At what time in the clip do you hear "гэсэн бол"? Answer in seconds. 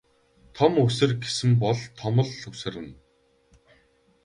1.21-1.79